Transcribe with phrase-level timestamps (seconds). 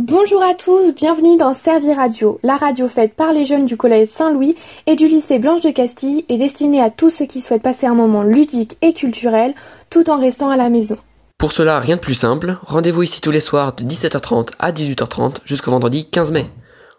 [0.00, 4.06] Bonjour à tous, bienvenue dans Servi Radio, la radio faite par les jeunes du collège
[4.06, 4.54] Saint-Louis
[4.86, 7.96] et du lycée Blanche de Castille et destinée à tous ceux qui souhaitent passer un
[7.96, 9.54] moment ludique et culturel
[9.90, 10.98] tout en restant à la maison.
[11.36, 15.38] Pour cela, rien de plus simple, rendez-vous ici tous les soirs de 17h30 à 18h30
[15.44, 16.44] jusqu'au vendredi 15 mai.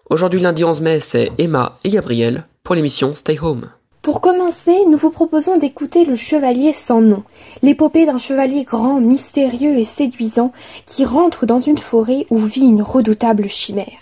[0.10, 3.70] Aujourd'hui lundi 11 mai, c'est Emma et Gabriel pour l'émission Stay Home.
[4.10, 7.22] Pour commencer, nous vous proposons d'écouter Le Chevalier sans nom,
[7.62, 10.52] l'épopée d'un chevalier grand, mystérieux et séduisant
[10.88, 14.00] qui rentre dans une forêt où vit une redoutable chimère.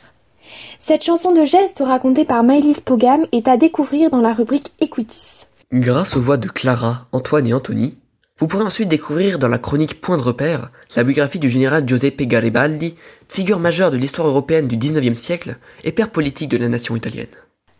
[0.80, 5.46] Cette chanson de geste racontée par Maëlys Pogam est à découvrir dans la rubrique Equitis.
[5.74, 7.98] Grâce aux voix de Clara, Antoine et Anthony,
[8.38, 12.22] vous pourrez ensuite découvrir dans la chronique Point de repère la biographie du général Giuseppe
[12.22, 12.96] Garibaldi,
[13.28, 17.28] figure majeure de l'histoire européenne du XIXe siècle et père politique de la nation italienne.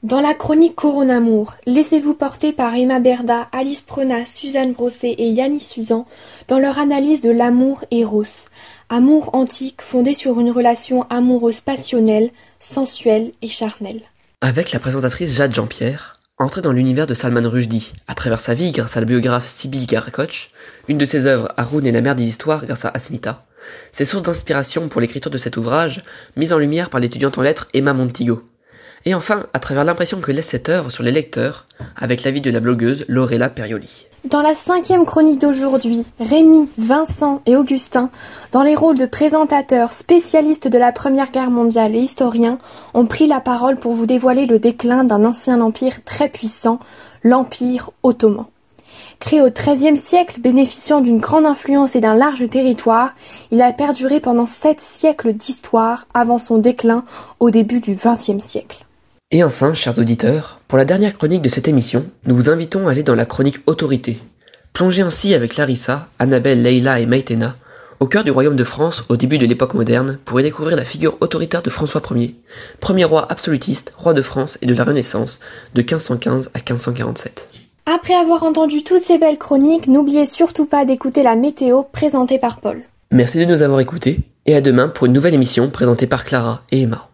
[0.04, 5.62] Dans la chronique Coronamour, laissez-vous porter par Emma Berda, Alice Prenat, Suzanne Brosset et Yannis
[5.62, 6.06] Suzan
[6.48, 8.46] dans leur analyse de l'amour Eros,
[8.90, 12.30] amour antique fondé sur une relation amoureuse passionnelle,
[12.60, 14.02] sensuelle et charnelle.
[14.42, 18.72] Avec la présentatrice Jade Jean-Pierre, Entrer dans l'univers de Salman Rushdie, à travers sa vie
[18.72, 20.52] grâce à la biographe Sibyl Garakoch,
[20.88, 23.48] une de ses œuvres Haroun et la mer des histoires grâce à Asmita,
[23.92, 26.04] ses sources d'inspiration pour l'écriture de cet ouvrage,
[26.36, 28.44] mise en lumière par l'étudiante en lettres Emma Montigo.
[29.08, 32.52] Et enfin, à travers l'impression que laisse cette œuvre sur les lecteurs, avec l'avis de
[32.52, 34.06] la blogueuse Lorella Perioli.
[34.26, 38.10] Dans la cinquième chronique d'aujourd'hui, Rémi, Vincent et Augustin,
[38.52, 42.58] dans les rôles de présentateurs, spécialistes de la Première Guerre mondiale et historiens,
[42.94, 46.80] ont pris la parole pour vous dévoiler le déclin d'un ancien empire très puissant,
[47.24, 48.48] l'Empire ottoman.
[49.20, 53.14] Créé au XIIIe siècle, bénéficiant d'une grande influence et d'un large territoire,
[53.52, 57.06] il a perduré pendant sept siècles d'histoire avant son déclin
[57.40, 58.84] au début du XXe siècle.
[59.30, 62.92] Et enfin, chers auditeurs, pour la dernière chronique de cette émission, nous vous invitons à
[62.92, 64.20] aller dans la chronique Autorité.
[64.72, 67.58] Plongez ainsi avec Larissa, Annabelle, Leila et Maïtena
[68.00, 70.86] au cœur du royaume de France au début de l'époque moderne pour y découvrir la
[70.86, 72.36] figure autoritaire de François Ier,
[72.80, 75.40] premier roi absolutiste, roi de France et de la Renaissance
[75.74, 77.50] de 1515 à 1547.
[77.86, 82.60] Après avoir entendu toutes ces belles chroniques, n'oubliez surtout pas d'écouter la météo présentée par
[82.60, 82.84] Paul.
[83.12, 86.62] Merci de nous avoir écoutés et à demain pour une nouvelle émission présentée par Clara
[86.72, 87.06] et Emma.